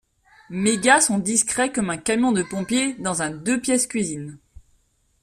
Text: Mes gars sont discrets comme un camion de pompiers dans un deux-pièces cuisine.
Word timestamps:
Mes 0.49 0.79
gars 0.79 0.99
sont 0.99 1.19
discrets 1.19 1.71
comme 1.71 1.91
un 1.91 1.97
camion 1.99 2.31
de 2.31 2.41
pompiers 2.41 2.95
dans 2.95 3.21
un 3.21 3.29
deux-pièces 3.29 3.85
cuisine. 3.85 4.39